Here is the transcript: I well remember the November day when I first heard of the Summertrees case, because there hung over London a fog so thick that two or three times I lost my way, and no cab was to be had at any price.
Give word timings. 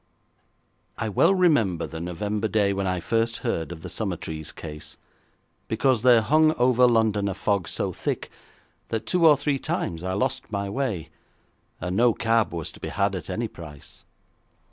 I 0.97 1.09
well 1.09 1.35
remember 1.35 1.85
the 1.85 2.01
November 2.01 2.47
day 2.47 2.73
when 2.73 2.87
I 2.87 2.99
first 2.99 3.37
heard 3.45 3.71
of 3.71 3.83
the 3.83 3.87
Summertrees 3.87 4.51
case, 4.51 4.97
because 5.67 6.01
there 6.01 6.21
hung 6.21 6.55
over 6.55 6.87
London 6.87 7.27
a 7.27 7.35
fog 7.35 7.67
so 7.67 7.93
thick 7.93 8.31
that 8.87 9.05
two 9.05 9.27
or 9.27 9.37
three 9.37 9.59
times 9.59 10.01
I 10.01 10.13
lost 10.13 10.51
my 10.51 10.67
way, 10.71 11.09
and 11.79 11.95
no 11.95 12.15
cab 12.15 12.51
was 12.51 12.71
to 12.71 12.79
be 12.79 12.87
had 12.87 13.13
at 13.13 13.29
any 13.29 13.47
price. 13.47 14.03